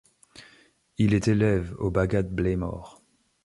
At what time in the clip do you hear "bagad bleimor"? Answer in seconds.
1.91-3.03